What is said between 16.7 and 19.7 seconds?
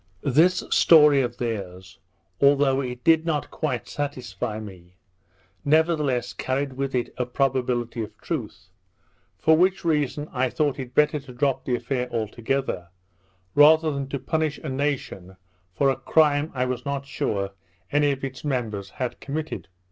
not sure any of its members had committed.